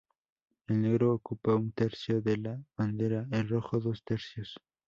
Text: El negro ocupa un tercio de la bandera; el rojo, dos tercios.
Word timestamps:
El 0.67 0.81
negro 0.81 1.13
ocupa 1.13 1.53
un 1.55 1.73
tercio 1.73 2.21
de 2.21 2.37
la 2.37 2.59
bandera; 2.75 3.27
el 3.29 3.47
rojo, 3.47 3.79
dos 3.79 4.03
tercios. 4.03 4.59